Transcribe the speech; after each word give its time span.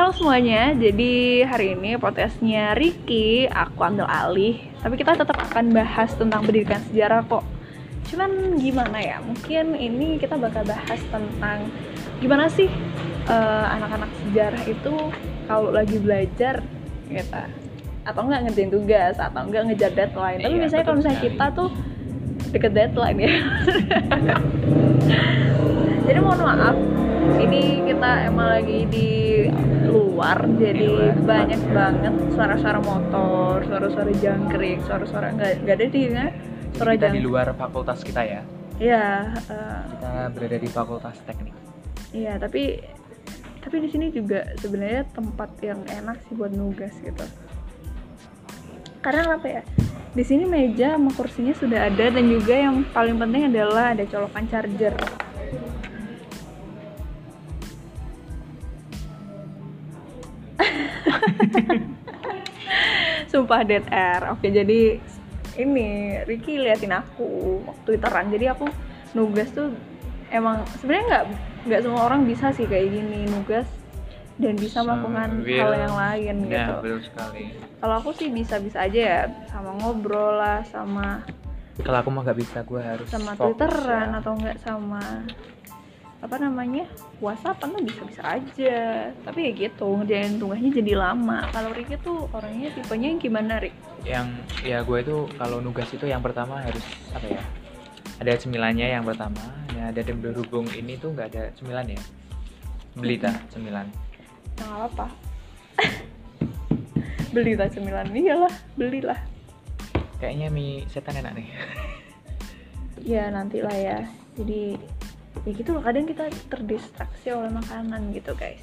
Halo 0.00 0.16
semuanya, 0.16 0.72
jadi 0.72 1.44
hari 1.44 1.76
ini 1.76 2.00
podcastnya 2.00 2.72
Ricky, 2.72 3.44
aku 3.52 3.84
ambil 3.84 4.08
alih 4.08 4.56
Tapi 4.80 4.96
kita 4.96 5.12
tetap 5.12 5.36
akan 5.36 5.76
bahas 5.76 6.16
tentang 6.16 6.40
pendidikan 6.40 6.80
sejarah 6.88 7.20
kok. 7.28 7.44
Cuman 8.08 8.56
gimana 8.56 8.96
ya, 8.96 9.20
mungkin 9.20 9.76
ini 9.76 10.16
kita 10.16 10.40
bakal 10.40 10.64
bahas 10.64 10.96
tentang 11.04 11.68
Gimana 12.16 12.48
sih 12.48 12.72
eh, 13.28 13.66
anak-anak 13.76 14.08
sejarah 14.24 14.62
itu 14.64 15.12
kalau 15.44 15.68
lagi 15.68 16.00
belajar 16.00 16.64
gitu. 17.12 17.42
Atau 18.08 18.24
enggak 18.24 18.40
ngerjain 18.48 18.72
tugas, 18.72 19.20
atau 19.20 19.40
enggak 19.44 19.68
ngejar 19.68 19.92
deadline. 19.92 20.40
Tapi 20.40 20.48
Iya, 20.48 20.60
biasanya 20.64 20.84
kalau 20.88 20.96
misalnya 20.96 21.20
kita 21.28 21.44
tuh 21.52 21.68
deket 22.56 22.72
deadline 22.72 23.18
ya. 23.20 23.32
Jadi 26.08 26.18
mohon 26.24 26.40
maaf 26.40 26.76
ini 27.36 27.84
kita 27.84 28.32
emang 28.32 28.48
lagi 28.48 28.88
di 28.88 29.08
luar 30.20 30.44
jadi 30.60 30.76
Di 30.76 30.84
luar. 30.84 31.16
banyak 31.24 31.62
banget 31.72 32.14
suara-suara 32.36 32.80
motor 32.84 33.64
suara-suara 33.64 34.12
jangkrik 34.20 34.84
suara-suara 34.84 35.32
nggak 35.32 35.64
nggak 35.64 35.76
ada 35.80 35.86
di 35.88 36.00
ya 36.04 36.26
suara 36.76 36.90
kita 36.92 37.00
di 37.00 37.00
jangkrik 37.00 37.24
luar 37.24 37.46
fakultas 37.56 37.98
kita 38.04 38.20
ya? 38.28 38.40
Iya 38.76 39.32
eh, 39.48 39.80
kita 39.96 40.12
berada 40.36 40.56
di 40.60 40.68
fakultas 40.68 41.16
teknik. 41.24 41.56
Iya 42.12 42.36
tapi 42.36 42.84
tapi 43.64 43.76
di 43.80 43.88
sini 43.88 44.12
juga 44.12 44.44
sebenarnya 44.60 45.08
tempat 45.08 45.56
yang 45.64 45.80
enak 45.88 46.20
sih 46.28 46.36
buat 46.36 46.52
nugas 46.52 46.92
gitu. 47.00 47.24
Karena 49.00 49.40
apa 49.40 49.48
ya? 49.48 49.62
Di 50.12 50.20
sini 50.20 50.44
meja 50.44 51.00
sama 51.00 51.16
kursinya 51.16 51.56
sudah 51.56 51.88
ada 51.88 52.12
dan 52.12 52.24
juga 52.28 52.52
yang 52.52 52.84
paling 52.92 53.16
penting 53.16 53.48
adalah 53.48 53.96
ada 53.96 54.04
colokan 54.04 54.44
charger 54.52 54.92
Sumpah 63.26 63.62
dead 63.62 63.86
air. 63.88 64.22
Oke, 64.30 64.48
jadi 64.48 64.98
ini 65.56 65.88
Ricky 66.24 66.58
liatin 66.58 66.90
aku 66.90 67.26
waktu 67.62 67.96
twitteran. 67.96 68.30
Jadi 68.30 68.46
aku 68.46 68.66
nugas 69.12 69.50
tuh 69.50 69.74
emang 70.30 70.62
sebenarnya 70.78 71.04
nggak 71.06 71.24
nggak 71.60 71.80
semua 71.82 72.02
orang 72.06 72.22
bisa 72.22 72.50
sih 72.50 72.64
kayak 72.64 72.88
gini 72.88 73.26
nugas 73.26 73.66
dan 74.40 74.56
bisa 74.56 74.80
melakukan 74.80 75.42
Sambil- 75.42 75.60
hal 75.60 75.72
yang 75.76 75.94
lain 75.94 76.34
ya 76.40 76.48
gitu. 76.48 76.72
betul 76.78 76.98
sekali 77.04 77.42
Kalau 77.76 77.94
aku 77.98 78.10
sih 78.14 78.28
bisa-bisa 78.30 78.78
aja 78.80 79.00
ya 79.02 79.20
sama 79.46 79.76
ngobrol 79.76 80.38
lah 80.38 80.64
sama 80.64 81.20
kalau 81.80 81.98
aku 81.98 82.08
mah 82.08 82.22
nggak 82.22 82.38
bisa 82.38 82.58
gue 82.62 82.80
harus 82.80 83.06
sama 83.08 83.32
fokus 83.34 83.56
twitteran 83.58 84.08
ya. 84.10 84.18
atau 84.22 84.32
enggak 84.36 84.56
sama 84.62 85.04
apa 86.20 86.36
namanya 86.36 86.84
WhatsApp 87.24 87.64
kan 87.64 87.80
bisa-bisa 87.80 88.22
aja. 88.22 89.08
Tapi 89.24 89.38
ya 89.40 89.50
gitu 89.56 89.88
ngerjain 89.96 90.36
tugasnya 90.36 90.70
jadi 90.76 90.92
lama. 90.96 91.48
Kalau 91.52 91.72
Ricky 91.72 91.96
tuh 92.00 92.28
orangnya 92.36 92.68
tipenya 92.76 93.08
yang 93.12 93.20
gimana 93.20 93.56
Rik? 93.60 93.74
yang 94.00 94.32
ya 94.64 94.80
gue 94.80 94.98
itu 95.04 95.28
kalau 95.36 95.60
nugas 95.60 95.92
itu 95.92 96.08
yang 96.08 96.24
pertama 96.24 96.56
harus 96.64 96.80
apa 97.12 97.28
ya 97.28 97.42
ada 98.20 98.32
cemilannya 98.36 98.96
yang 98.96 99.04
pertama. 99.04 99.40
Ya 99.76 99.88
ada 99.88 100.00
dan 100.04 100.20
berhubung 100.20 100.68
ini 100.76 101.00
tuh 101.00 101.16
nggak 101.16 101.28
ada 101.36 101.42
cemilan 101.56 101.88
ya? 101.88 102.00
Belita 102.92 103.32
cemilan. 103.48 103.88
Nah, 104.60 104.64
nggak 104.68 104.82
apa 104.92 105.06
beli 107.34 107.56
lah 107.56 107.68
cemilan 107.72 108.12
iyalah 108.12 108.54
belilah. 108.76 109.20
Kayaknya 110.20 110.48
mie 110.52 110.84
setan 110.92 111.16
enak 111.16 111.32
nih. 111.32 111.48
Ya 113.00 113.32
nanti 113.32 113.64
lah 113.64 113.72
ya. 113.72 114.04
Jadi 114.36 114.76
ya 115.46 115.50
gitu 115.56 115.70
loh 115.76 115.82
kadang 115.82 116.04
kita 116.04 116.28
terdistraksi 116.52 117.28
oleh 117.32 117.50
makanan 117.52 118.12
gitu 118.12 118.32
guys 118.36 118.60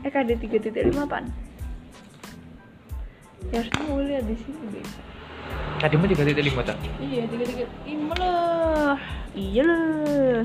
eh 0.00 0.10
KD 0.10 0.40
3.5 0.40 0.96
apaan? 0.96 1.28
ya 3.50 3.62
harusnya 3.64 3.82
gue 3.88 4.04
lihat 4.10 4.24
di 4.26 4.36
sini 4.36 4.64
deh 4.74 4.86
tadi 5.80 5.94
mau 5.96 6.06
tiga 6.06 6.22
titik 6.28 6.44
lima 6.44 6.60
tuh 6.60 6.76
Iya, 7.00 7.22
tiga 7.26 7.44
tiga 7.48 7.64
lima 7.88 8.14
lah. 8.20 9.00
Iya 9.32 9.62
lah. 9.64 10.40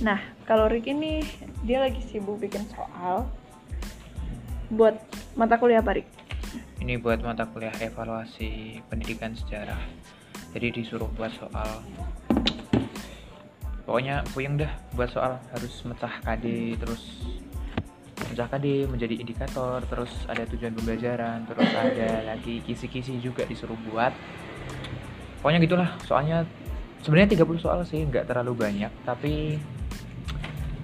Nah, 0.00 0.18
kalau 0.48 0.72
Ricky 0.72 0.96
nih 0.96 1.20
dia 1.68 1.84
lagi 1.84 2.00
sibuk 2.00 2.40
bikin 2.40 2.64
soal 2.72 3.28
buat 4.72 4.96
mata 5.36 5.60
kuliah 5.60 5.84
apa 5.84 6.00
Rik? 6.00 6.08
ini 6.84 7.00
buat 7.00 7.24
mata 7.24 7.48
kuliah 7.48 7.72
evaluasi 7.80 8.82
pendidikan 8.92 9.32
sejarah 9.32 9.80
jadi 10.52 10.68
disuruh 10.68 11.08
buat 11.16 11.32
soal 11.32 11.80
pokoknya 13.84 14.24
puyeng 14.32 14.56
dah 14.56 14.72
buat 14.96 15.12
soal 15.12 15.36
harus 15.52 15.74
mecah 15.84 16.14
KD 16.24 16.76
terus 16.80 17.02
mecah 18.32 18.48
KD 18.48 18.88
menjadi 18.88 19.14
indikator 19.20 19.84
terus 19.86 20.12
ada 20.28 20.48
tujuan 20.48 20.72
pembelajaran 20.72 21.44
terus 21.44 21.70
ada 21.72 22.34
lagi 22.34 22.64
kisi-kisi 22.64 23.20
juga 23.20 23.44
disuruh 23.44 23.76
buat 23.88 24.12
pokoknya 25.44 25.60
gitulah 25.60 25.90
soalnya 26.08 26.48
sebenarnya 27.04 27.36
30 27.36 27.60
soal 27.60 27.80
sih 27.84 28.00
nggak 28.00 28.24
terlalu 28.24 28.56
banyak 28.56 28.92
tapi 29.04 29.60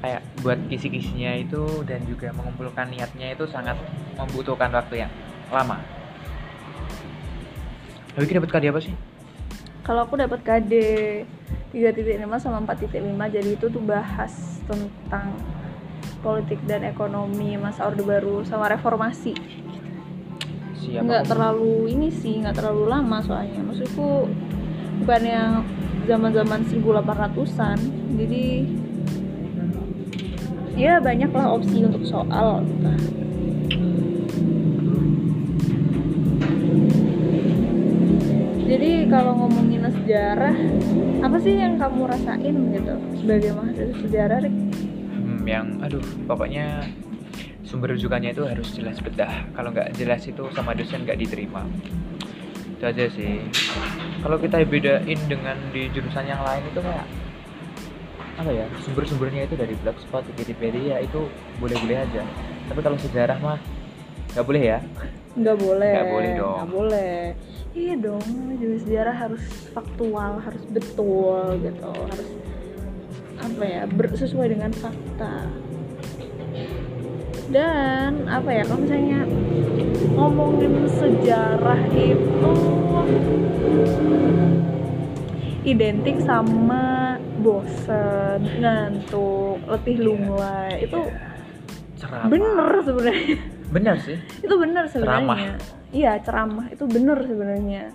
kayak 0.01 0.25
buat 0.41 0.59
kisi-kisinya 0.73 1.37
itu 1.37 1.85
dan 1.85 2.01
juga 2.09 2.33
mengumpulkan 2.33 2.89
niatnya 2.89 3.37
itu 3.37 3.45
sangat 3.49 3.77
membutuhkan 4.17 4.73
waktu 4.73 5.05
yang 5.05 5.13
lama. 5.53 5.77
Tapi 8.17 8.25
kita 8.27 8.41
dapat 8.41 8.53
KD 8.53 8.65
apa 8.73 8.81
sih? 8.81 8.95
Kalau 9.85 10.09
aku 10.09 10.17
dapat 10.17 10.41
KD 10.41 10.73
3.5 11.71 12.43
sama 12.43 12.59
4.5 12.67 13.35
jadi 13.35 13.51
itu 13.55 13.67
tuh 13.71 13.83
bahas 13.83 14.59
tentang 14.67 15.39
politik 16.21 16.61
dan 16.67 16.85
ekonomi 16.85 17.57
masa 17.57 17.89
Orde 17.89 18.05
Baru 18.05 18.45
sama 18.45 18.69
reformasi. 18.69 19.35
Siapa? 20.81 21.05
nggak 21.05 21.25
terlalu 21.29 21.93
ini 21.93 22.09
sih 22.09 22.41
nggak 22.41 22.57
terlalu 22.57 22.89
lama 22.89 23.21
soalnya 23.21 23.61
maksudku 23.61 24.27
bukan 25.05 25.23
yang 25.23 25.53
zaman-zaman 26.09 26.65
1800-an 26.65 27.79
jadi 28.17 28.45
ya 30.81 30.97
banyaklah 30.99 31.53
opsi 31.53 31.85
untuk 31.85 32.03
soal 32.09 32.65
jadi 38.71 39.11
kalau 39.11 39.35
ngomongin 39.35 39.83
sejarah 39.91 40.55
apa 41.21 41.37
sih 41.43 41.59
yang 41.59 41.75
kamu 41.75 42.07
rasain 42.07 42.55
gitu 42.71 42.95
sebagai 43.19 43.51
mahasiswa 43.59 43.95
sejarah 44.07 44.39
Rik? 44.47 44.55
Hmm, 45.19 45.43
yang 45.43 45.67
aduh 45.83 46.03
pokoknya 46.31 46.87
sumber 47.67 47.99
rujukannya 47.99 48.31
itu 48.31 48.47
harus 48.47 48.71
jelas 48.71 49.03
bedah. 49.03 49.43
Kalau 49.59 49.75
nggak 49.75 49.99
jelas 49.99 50.23
itu 50.23 50.47
sama 50.55 50.79
dosen 50.79 51.03
nggak 51.03 51.19
diterima. 51.19 51.67
Itu 52.79 52.85
aja 52.87 53.11
sih. 53.11 53.43
Kalau 54.23 54.39
kita 54.39 54.63
bedain 54.63 55.21
dengan 55.27 55.59
di 55.75 55.91
jurusan 55.91 56.31
yang 56.31 56.41
lain 56.47 56.63
itu 56.71 56.79
kayak 56.79 57.07
apa 58.41 58.51
ya 58.57 58.65
sumber-sumbernya 58.81 59.45
itu 59.45 59.53
dari 59.59 59.77
blogspot, 59.85 60.25
Wikipedia 60.39 61.03
itu 61.03 61.27
boleh-boleh 61.59 61.99
aja. 62.07 62.23
Tapi 62.71 62.81
kalau 62.81 62.97
sejarah 62.97 63.37
mah 63.43 63.59
nggak 64.33 64.47
boleh 64.47 64.63
ya. 64.63 64.79
nggak 65.31 65.59
boleh 65.63 65.93
Nggak 65.95 66.11
boleh 66.11 66.31
dong. 66.39 66.55
nggak 66.59 66.71
boleh 66.75 67.19
iya 67.71 67.95
dong 67.95 68.25
juga 68.57 68.77
sejarah 68.81 69.17
harus 69.17 69.43
faktual 69.71 70.33
harus 70.39 70.63
betul 70.69 71.39
gitu 71.61 71.87
harus 71.87 72.29
apa 73.39 73.63
ya 73.63 73.83
ber- 73.87 74.13
sesuai 74.13 74.47
dengan 74.51 74.71
fakta 74.71 75.49
dan 77.51 78.27
apa 78.27 78.49
ya 78.49 78.63
kalau 78.63 78.81
misalnya 78.81 79.21
ngomongin 80.13 80.73
sejarah 80.89 81.83
itu 81.91 82.55
identik 85.63 86.17
sama 86.21 87.17
bosen 87.39 88.41
ngantuk 88.59 89.61
letih 89.67 89.95
Iya. 89.95 90.05
lunglai 90.05 90.73
itu 90.83 91.01
Ceramah. 91.97 92.29
bener 92.29 92.73
sebenarnya 92.81 93.37
Bener 93.71 93.95
sih. 93.99 94.19
itu 94.41 94.55
benar 94.57 94.85
sebenarnya 94.87 95.55
iya 95.91 96.19
ceramah 96.23 96.71
itu 96.71 96.85
benar 96.87 97.19
sebenarnya. 97.23 97.95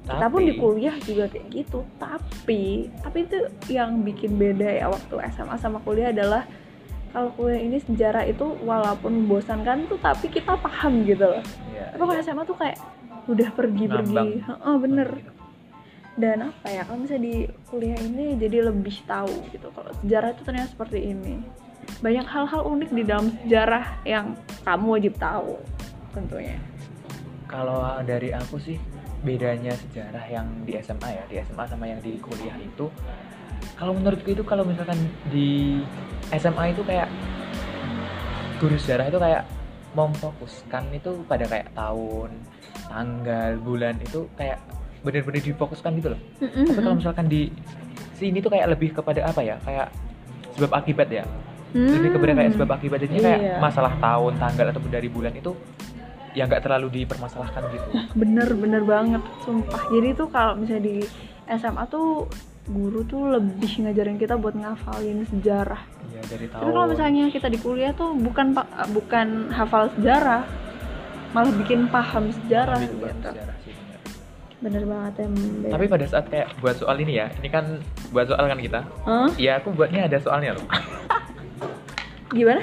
Kita 0.00 0.26
pun 0.26 0.42
di 0.42 0.54
kuliah 0.58 0.96
juga 1.04 1.30
kayak 1.30 1.46
gitu. 1.52 1.86
Tapi 2.00 2.90
tapi 3.04 3.18
itu 3.28 3.38
yang 3.70 4.02
bikin 4.02 4.34
beda 4.40 4.66
ya 4.66 4.86
waktu 4.90 5.14
SMA 5.30 5.56
sama 5.60 5.78
kuliah 5.84 6.10
adalah 6.10 6.48
kalau 7.10 7.30
kuliah 7.34 7.62
ini 7.62 7.78
sejarah 7.82 8.26
itu 8.26 8.46
walaupun 8.62 9.26
membosankan 9.26 9.90
tuh 9.90 9.98
tapi 9.98 10.30
kita 10.30 10.58
paham 10.58 11.06
gitu 11.06 11.26
loh. 11.26 11.44
Iya, 11.74 11.94
tapi 11.94 12.02
kalau 12.06 12.22
SMA 12.22 12.42
tuh 12.46 12.58
kayak 12.58 12.78
udah 13.30 13.48
pergi-pergi. 13.54 14.14
Ngambang. 14.14 14.30
Heeh, 14.46 14.76
bener. 14.78 15.08
Dan 16.18 16.38
apa 16.52 16.68
ya 16.68 16.82
kalau 16.84 17.06
misalnya 17.06 17.24
di 17.24 17.34
kuliah 17.70 17.98
ini 18.02 18.34
jadi 18.36 18.66
lebih 18.66 18.96
tahu 19.06 19.30
gitu 19.54 19.70
kalau 19.72 19.90
sejarah 20.02 20.34
itu 20.34 20.42
ternyata 20.42 20.68
seperti 20.74 20.98
ini. 21.14 21.38
Banyak 22.02 22.26
hal-hal 22.26 22.62
unik 22.66 22.90
di 22.94 23.02
dalam 23.02 23.26
sejarah 23.42 24.02
yang 24.06 24.38
kamu 24.62 24.86
wajib 24.98 25.14
tahu 25.18 25.58
tentunya 26.10 26.58
Kalau 27.50 27.82
dari 28.06 28.30
aku 28.30 28.62
sih 28.62 28.78
bedanya 29.20 29.74
sejarah 29.74 30.24
yang 30.30 30.46
di 30.62 30.78
SMA 30.80 31.08
ya, 31.10 31.24
di 31.26 31.36
SMA 31.42 31.64
sama 31.66 31.84
yang 31.84 31.98
di 32.00 32.16
kuliah 32.22 32.54
itu 32.56 32.86
kalau 33.76 33.92
menurutku 33.92 34.32
itu 34.32 34.40
kalau 34.46 34.64
misalkan 34.64 34.96
di 35.28 35.82
SMA 36.32 36.72
itu 36.72 36.80
kayak 36.86 37.10
guru 38.60 38.76
sejarah 38.76 39.08
itu 39.08 39.18
kayak 39.18 39.42
memfokuskan 39.92 40.84
itu 40.94 41.10
pada 41.26 41.44
kayak 41.44 41.68
tahun 41.74 42.30
tanggal 42.86 43.50
bulan 43.60 43.98
itu 43.98 44.28
kayak 44.38 44.60
benar-benar 45.00 45.42
difokuskan 45.42 45.96
gitu 45.98 46.08
loh. 46.14 46.20
Tapi 46.38 46.80
kalau 46.80 46.96
misalkan 46.96 47.26
di 47.26 47.48
sini 48.14 48.38
tuh 48.38 48.52
kayak 48.52 48.68
lebih 48.70 48.92
kepada 48.92 49.26
apa 49.26 49.40
ya 49.40 49.56
kayak 49.64 49.88
sebab 50.54 50.70
akibat 50.76 51.08
ya. 51.08 51.24
Lebih 51.72 52.18
kepada 52.18 52.32
kayak 52.36 52.50
sebab 52.54 52.68
akibat. 52.74 52.98
Jadinya 53.00 53.22
kayak 53.26 53.40
Iya. 53.40 53.56
masalah 53.58 53.92
tahun 53.96 54.32
tanggal 54.36 54.66
ataupun 54.74 54.90
dari 54.90 55.08
bulan 55.08 55.32
itu 55.32 55.52
ya 56.34 56.46
nggak 56.46 56.62
terlalu 56.62 57.02
dipermasalahkan 57.02 57.62
gitu. 57.74 57.86
Bener 58.14 58.48
bener 58.54 58.82
banget 58.86 59.22
sumpah. 59.42 59.90
Jadi 59.90 60.08
tuh 60.14 60.28
kalau 60.30 60.54
misalnya 60.54 60.84
di 60.86 60.96
SMA 61.50 61.84
tuh 61.90 62.30
guru 62.70 63.02
tuh 63.02 63.34
lebih 63.34 63.82
ngajarin 63.82 64.14
kita 64.20 64.38
buat 64.38 64.54
ngafalin 64.54 65.26
sejarah. 65.26 65.82
Iya 66.06 66.22
dari 66.30 66.46
tahun 66.46 66.62
tapi 66.62 66.70
kalau 66.70 66.86
misalnya 66.86 67.24
kita 67.32 67.48
di 67.50 67.58
kuliah 67.58 67.92
tuh 67.96 68.14
bukan 68.14 68.54
bukan 68.94 69.50
hafal 69.50 69.90
sejarah 69.98 70.46
malah 71.30 71.54
bikin 71.54 71.86
paham 71.90 72.30
sejarah 72.34 72.78
gitu. 72.82 73.06
sejarah 73.06 73.54
sih, 73.62 73.70
bener. 73.70 74.82
bener 74.82 74.82
banget 74.82 75.14
ya 75.22 75.28
tapi 75.70 75.86
pada 75.86 76.04
saat 76.10 76.26
kayak 76.26 76.50
buat 76.58 76.74
soal 76.74 76.98
ini 76.98 77.22
ya 77.22 77.30
ini 77.38 77.48
kan 77.50 77.78
buat 78.10 78.26
soal 78.26 78.50
kan 78.50 78.58
kita? 78.58 78.80
Hah? 79.06 79.30
ya 79.38 79.62
aku 79.62 79.70
buatnya 79.74 80.10
ada 80.10 80.18
soalnya 80.18 80.58
loh. 80.58 80.66
Gimana 82.36 82.62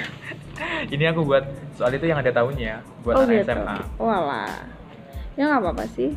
ini 0.94 1.04
aku 1.08 1.22
buat 1.24 1.46
soal 1.78 1.94
itu 1.94 2.06
yang 2.10 2.20
ada 2.20 2.32
tahunnya 2.34 2.82
buat 3.06 3.16
oh 3.18 3.24
anak 3.24 3.46
gitu. 3.46 3.52
SMA 3.54 3.78
walah. 4.02 4.58
Ya 5.38 5.44
nggak 5.54 5.62
apa-apa 5.62 5.86
sih. 5.94 6.12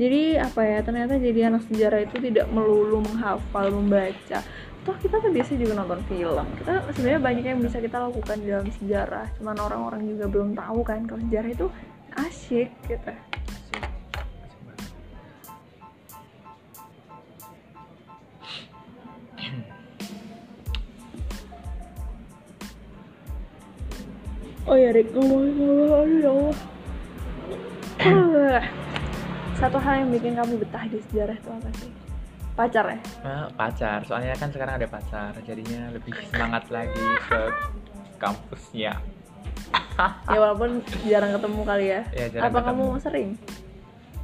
Jadi 0.00 0.40
apa 0.40 0.60
ya 0.64 0.78
ternyata 0.80 1.20
jadi 1.20 1.52
anak 1.52 1.68
sejarah 1.68 2.00
itu 2.08 2.16
tidak 2.22 2.46
melulu 2.48 3.04
menghafal 3.04 3.66
membaca. 3.68 4.40
Toh 4.82 4.96
kita 4.98 5.22
kan 5.22 5.30
biasa 5.30 5.52
juga 5.54 5.78
nonton 5.78 6.00
film. 6.10 6.46
Kita 6.58 6.72
sebenarnya 6.96 7.20
banyak 7.22 7.44
yang 7.44 7.60
bisa 7.62 7.78
kita 7.78 8.02
lakukan 8.02 8.36
dalam 8.42 8.66
sejarah. 8.82 9.26
Cuman 9.38 9.56
orang-orang 9.60 10.02
juga 10.08 10.24
belum 10.26 10.58
tahu 10.58 10.80
kan 10.82 11.06
kalau 11.06 11.20
sejarah 11.28 11.50
itu 11.54 11.66
asyik 12.12 12.70
gitu 12.88 13.12
oh 24.66 24.76
ya 24.76 24.90
Rick. 24.94 25.10
Ngomongin 25.12 25.52
ngomong 25.56 25.90
aduh 25.92 26.18
ya 26.18 26.30
Allah. 26.30 26.56
Ah. 28.02 28.62
satu 29.54 29.78
hal 29.78 30.02
yang 30.02 30.10
bikin 30.10 30.34
kamu 30.34 30.58
betah 30.58 30.84
di 30.90 30.98
sejarah 31.06 31.38
itu 31.38 31.48
apa 31.54 31.70
sih? 31.78 31.90
Pacar 32.52 32.84
ya? 32.90 32.98
Nah, 33.22 33.46
pacar. 33.54 34.02
Soalnya 34.02 34.34
kan 34.34 34.50
sekarang 34.50 34.74
ada 34.76 34.88
pacar 34.90 35.32
jadinya 35.46 35.88
lebih 35.94 36.12
semangat 36.28 36.66
lagi 36.68 37.06
ke 37.30 37.40
kampusnya. 38.18 38.98
Ya 40.02 40.38
walaupun 40.40 40.82
jarang 41.06 41.30
ketemu 41.36 41.60
kali 41.62 41.86
ya, 41.94 42.00
Ya, 42.10 42.26
jarang 42.32 42.44
apa 42.50 42.58
ketemu. 42.58 42.82
kamu 42.82 43.00
sering 43.00 43.28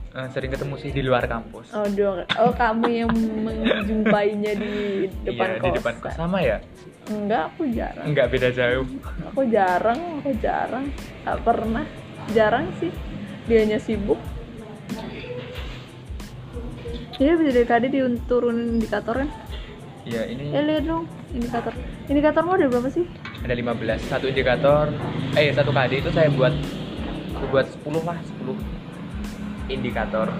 Eh, 0.08 0.28
sering 0.32 0.48
ketemu 0.48 0.74
sih 0.80 0.88
di 0.88 1.04
luar 1.04 1.28
kampus. 1.28 1.68
Oh 1.76 1.84
dong 1.84 2.24
oh 2.40 2.52
kamu 2.56 2.86
yang 2.88 3.12
menjumpainya 3.44 4.56
di 4.56 5.04
depan 5.20 5.48
iya 5.52 5.60
kos 5.60 5.68
di 5.68 5.76
depan 5.76 5.94
kos 6.00 6.14
sama 6.16 6.38
ya? 6.40 6.56
Enggak 7.12 7.52
aku 7.52 7.68
jarang. 7.68 8.04
Nggak 8.16 8.26
beda 8.32 8.48
jauh. 8.56 8.88
Aku 9.28 9.42
jarang 9.52 10.00
aku 10.24 10.32
jarang. 10.40 10.88
Tak 11.28 11.36
pernah. 11.44 11.84
Jarang 12.32 12.72
sih. 12.80 12.88
Dianya 13.44 13.76
sibuk. 13.76 14.16
Ini 17.20 17.34
bisa 17.36 17.52
dari 17.52 17.68
tadi 17.68 17.86
diturunin 17.92 18.78
indikator 18.78 19.26
kan 19.26 19.28
Iya 20.08 20.22
ini 20.24 20.56
eh 20.56 20.62
lihat 20.64 20.88
dong 20.88 21.04
indikator. 21.36 21.76
Indikatormu 22.08 22.56
ada 22.56 22.64
berapa 22.72 22.88
sih? 22.88 23.04
Ada 23.44 23.52
15 23.52 24.08
satu 24.08 24.24
indikator. 24.24 24.88
Eh 25.36 25.52
satu 25.52 25.68
KD 25.68 26.00
itu 26.00 26.10
saya 26.16 26.32
buat 26.32 26.56
buat 27.52 27.68
10 27.84 28.08
lah 28.08 28.16
10 28.48 28.77
indikator. 29.68 30.32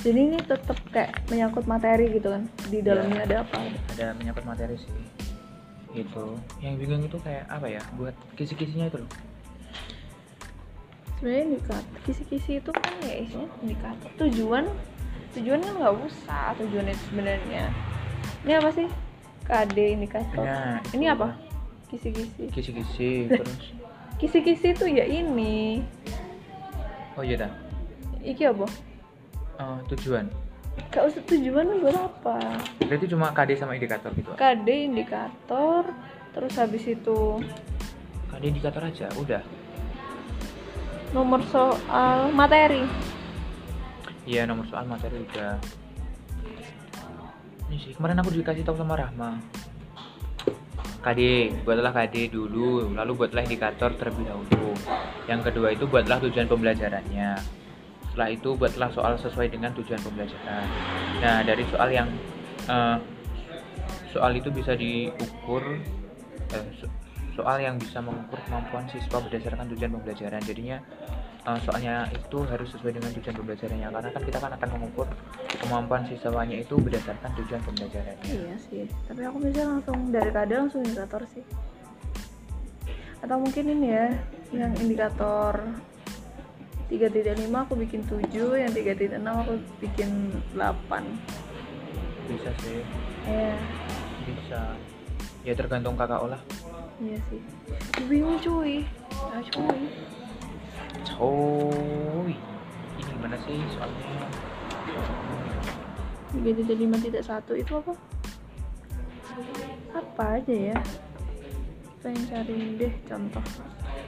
Jadi 0.00 0.18
ini 0.32 0.38
tetap 0.40 0.80
kayak 0.90 1.22
menyangkut 1.28 1.68
materi 1.68 2.08
gitu 2.08 2.32
kan? 2.32 2.48
Di 2.72 2.80
dalamnya 2.80 3.22
ada 3.24 3.36
apa? 3.44 3.56
Ada 3.94 4.16
menyangkut 4.16 4.44
materi 4.48 4.74
sih. 4.80 4.90
Itu 5.92 6.40
yang 6.64 6.80
bingung 6.80 7.04
itu 7.04 7.20
kayak 7.20 7.44
apa 7.52 7.68
ya? 7.68 7.82
Buat 7.94 8.16
kisi-kisinya 8.34 8.88
itu 8.88 9.04
loh. 9.04 9.10
Sebenarnya 11.20 11.42
indikator 11.52 11.96
kisi-kisi 12.08 12.64
itu 12.64 12.70
kan 12.72 12.94
ya 13.04 13.14
isinya 13.28 13.48
indikator. 13.60 14.08
Tujuan 14.16 14.64
tujuan 15.36 15.60
kan 15.60 15.74
nggak 15.76 15.94
usah. 16.08 16.56
Tujuan 16.64 16.88
itu 16.88 17.02
sebenarnya. 17.12 17.68
Ini 18.48 18.52
apa 18.56 18.70
sih? 18.72 18.88
KD 19.44 19.76
indikator. 20.00 20.40
Nah 20.40 20.80
ini 20.96 21.12
apa? 21.12 21.36
kisi-kisi. 21.90 22.46
Kisi-kisi 22.54 23.26
terus? 23.26 23.74
kisi-kisi 24.20 24.76
itu 24.76 24.84
ya 24.84 25.08
ini 25.08 25.80
oh 27.20 27.24
iya 27.24 27.36
dah 27.36 27.52
iki 28.24 28.48
apa? 28.48 28.68
Eh, 29.60 29.78
tujuan. 29.92 30.24
Gak 30.88 31.04
usah 31.12 31.22
tujuan 31.28 31.66
buat 31.84 31.96
apa? 31.96 32.36
Berarti 32.80 33.06
cuma 33.12 33.32
KD 33.36 33.60
sama 33.60 33.76
indikator 33.76 34.12
gitu? 34.16 34.32
KD 34.36 34.68
indikator 34.88 35.92
terus 36.30 36.54
habis 36.56 36.84
itu 36.86 37.42
KD 38.32 38.42
indikator 38.56 38.82
aja 38.86 39.12
udah. 39.20 39.42
Nomor 41.12 41.42
soal 41.50 42.32
materi. 42.32 42.86
Iya 44.24 44.48
nomor 44.48 44.64
soal 44.70 44.88
materi 44.88 45.20
udah. 45.20 45.60
Ini 47.68 47.76
sih 47.76 47.92
kemarin 47.94 48.20
aku 48.24 48.32
dikasih 48.34 48.64
tahu 48.64 48.80
sama 48.80 48.96
Rahma 48.98 49.36
KD 51.00 51.20
buatlah 51.64 51.92
KD 51.96 52.28
dulu 52.28 52.92
lalu 52.92 53.12
buatlah 53.16 53.42
indikator 53.48 53.90
terlebih 53.96 54.28
dahulu. 54.28 54.76
Yang 55.24 55.40
kedua 55.50 55.68
itu 55.72 55.84
buatlah 55.88 56.20
tujuan 56.28 56.46
pembelajarannya. 56.46 57.40
Setelah 58.12 58.28
itu 58.28 58.52
buatlah 58.52 58.90
soal 58.92 59.16
sesuai 59.16 59.48
dengan 59.48 59.72
tujuan 59.72 60.00
pembelajaran. 60.04 60.64
Nah 61.24 61.40
dari 61.40 61.64
soal 61.72 61.88
yang 61.88 62.08
eh, 62.68 62.96
soal 64.12 64.36
itu 64.36 64.52
bisa 64.52 64.76
diukur 64.76 65.62
so- 66.76 66.92
soal 67.32 67.56
yang 67.62 67.80
bisa 67.80 68.04
mengukur 68.04 68.36
kemampuan 68.44 68.84
siswa 68.92 69.24
berdasarkan 69.24 69.72
tujuan 69.72 69.96
pembelajaran. 69.96 70.42
Jadinya 70.44 70.84
eh, 71.46 71.58
soalnya 71.64 72.08
itu 72.12 72.38
harus 72.48 72.68
sesuai 72.74 72.92
dengan 72.96 73.10
tujuan 73.16 73.34
pembelajarannya. 73.40 73.88
Karena 73.88 74.10
kan 74.12 74.22
kita 74.24 74.38
kan 74.40 74.52
akan 74.56 74.68
mengukur 74.76 75.08
kemampuan 75.60 76.02
siswanya 76.08 76.56
itu 76.58 76.74
berdasarkan 76.80 77.30
tujuan 77.38 77.60
pembelajarannya. 77.62 78.24
Iya 78.26 78.54
sih 78.58 78.84
tapi 79.06 79.22
aku 79.26 79.38
bisa 79.44 79.62
langsung 79.66 79.98
dari 80.08 80.30
KD 80.32 80.50
langsung 80.56 80.80
indikator 80.82 81.22
sih. 81.30 81.44
Atau 83.20 83.36
mungkin 83.36 83.64
ini 83.68 83.86
ya 83.92 84.06
yang 84.50 84.72
indikator 84.80 85.60
3.5 86.90 87.46
aku 87.54 87.74
bikin 87.78 88.02
7 88.08 88.34
yang 88.34 88.72
3.6 88.74 89.22
aku 89.22 89.52
bikin 89.78 90.10
8 90.58 90.64
bisa 92.30 92.50
sih. 92.62 92.80
Ya 93.26 93.54
bisa. 94.24 94.60
Ya 95.44 95.52
tergantung 95.54 95.94
kakak 95.94 96.24
olah. 96.24 96.40
Iya 96.98 97.18
sih. 97.28 97.40
Bingung 98.08 98.38
cuy. 98.40 98.86
Ah 99.30 99.42
cuy 99.44 99.80
coy. 101.04 102.32
Ini 102.98 103.02
gimana 103.16 103.36
sih 103.44 103.58
soalnya? 103.74 104.26
3.5.1 106.30 107.62
itu 107.62 107.72
apa? 107.74 107.92
Apa 109.90 110.24
aja 110.38 110.54
ya? 110.54 110.78
Pengen 112.00 112.22
cari 112.30 112.58
deh 112.78 112.92
contoh. 113.04 113.44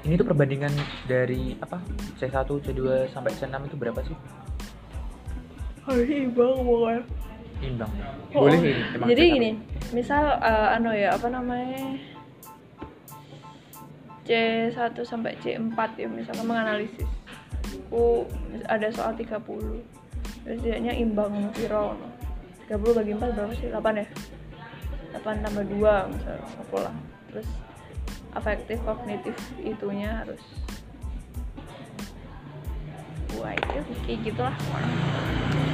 Ini 0.03 0.15
tuh 0.19 0.27
perbandingan 0.27 0.73
dari 1.11 1.59
apa? 1.59 1.83
C1 2.19 2.47
C2 2.47 3.11
sampai 3.11 3.31
C6 3.35 3.55
itu 3.67 3.77
berapa 3.77 4.01
sih? 4.07 4.17
Hari 5.83 6.31
imbang 6.31 6.63
pokoknya. 6.63 7.03
Imbang. 7.63 7.93
Oh, 8.35 8.47
boleh 8.47 8.59
ini 8.59 8.73
emang 8.95 9.07
jadi 9.11 9.23
C1. 9.23 9.35
gini 9.39 9.51
misal 9.93 10.25
eh, 10.41 10.75
anu 10.75 10.91
ya 10.91 11.15
apa 11.15 11.29
namanya 11.29 12.01
C1 14.23 14.95
sampai 15.03 15.35
C4 15.43 15.79
ya 15.99 16.07
misalkan 16.07 16.47
menganalisis. 16.47 17.09
Aku 17.91 18.27
ada 18.69 18.89
soal 18.93 19.17
30 19.17 19.39
terus 20.43 20.59
dia 20.63 20.77
imbang 20.79 21.51
piro 21.55 21.95
no. 21.97 22.09
30 22.67 22.99
bagi 22.99 23.13
4 23.15 23.37
berapa 23.37 23.53
sih? 23.55 23.69
8 23.71 24.03
ya? 24.03 24.07
8 25.21 25.45
tambah 25.45 25.65
2 25.67 26.13
misalnya 26.13 26.47
aku 26.59 26.77
lah 26.81 26.95
terus 27.29 27.49
afektif 28.33 28.81
kognitif 28.83 29.37
itunya 29.61 30.25
harus 30.25 30.41
wah 33.37 33.53
itu 33.57 33.81
kayak 34.07 34.21
gitulah. 34.25 34.57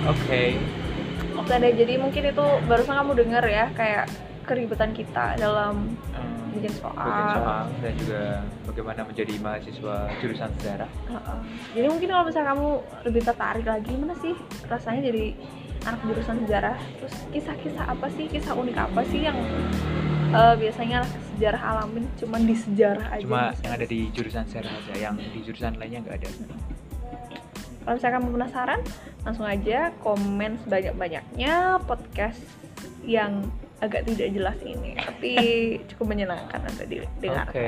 Oke. 0.06 0.58
Oke 1.38 1.54
deh, 1.54 1.72
jadi 1.74 1.94
mungkin 2.02 2.34
itu 2.34 2.46
barusan 2.66 2.98
kamu 2.98 3.12
dengar 3.14 3.44
ya 3.46 3.70
kayak 3.74 4.10
keribetan 4.42 4.90
kita 4.90 5.38
dalam 5.38 5.94
Hmm, 6.18 6.27
bikin 6.54 6.72
soal. 6.78 7.06
bikin 7.06 7.26
soal 7.36 7.64
dan 7.80 7.92
juga 7.98 8.22
bagaimana 8.68 9.00
menjadi 9.04 9.34
mahasiswa 9.40 9.96
jurusan 10.20 10.50
sejarah. 10.60 10.90
Jadi 11.72 11.86
mungkin 11.86 12.08
kalau 12.10 12.24
misalnya 12.26 12.48
kamu 12.54 12.68
lebih 13.08 13.22
tertarik 13.24 13.66
lagi, 13.66 13.90
gimana 13.92 14.14
sih 14.18 14.34
rasanya 14.66 15.00
jadi 15.12 15.24
anak 15.86 16.00
jurusan 16.04 16.36
sejarah? 16.46 16.76
Terus 17.00 17.14
kisah-kisah 17.32 17.84
apa 17.86 18.06
sih, 18.12 18.24
kisah 18.26 18.54
unik 18.56 18.76
apa 18.76 19.00
sih 19.06 19.20
yang 19.24 19.38
eh, 20.32 20.54
biasanya 20.58 21.04
sejarah 21.38 21.62
alamin 21.62 22.04
cuman 22.18 22.40
di 22.44 22.56
sejarah 22.58 23.06
aja 23.14 23.24
cuma 23.24 23.54
bisa. 23.54 23.62
yang 23.62 23.72
ada 23.78 23.86
di 23.86 24.00
jurusan 24.10 24.44
sejarah 24.50 24.72
aja 24.74 24.94
yang 24.98 25.14
di 25.16 25.38
jurusan 25.46 25.72
lainnya 25.78 26.00
nggak 26.04 26.16
ada 26.18 26.28
kalau 27.86 27.94
misalkan 27.96 28.20
mau 28.26 28.32
penasaran 28.34 28.80
langsung 29.24 29.46
aja 29.46 29.78
komen 30.04 30.52
sebanyak-banyaknya 30.66 31.78
podcast 31.86 32.42
yang 33.06 33.48
agak 33.78 34.02
tidak 34.10 34.34
jelas 34.34 34.58
ini 34.66 34.98
tapi 34.98 35.34
cukup 35.94 36.16
menyenangkan 36.16 36.60
untuk 36.66 36.86
didengarkan. 36.90 37.54
Oke. 37.54 37.66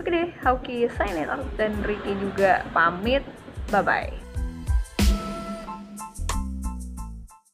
Oke 0.00 0.08
deh 0.12 0.28
Hauki 0.44 0.78
sign 0.92 1.16
it 1.16 1.32
out 1.32 1.46
dan 1.56 1.72
Ricky 1.84 2.12
juga 2.20 2.64
pamit. 2.76 3.24
Bye 3.72 3.82
bye 3.82 4.25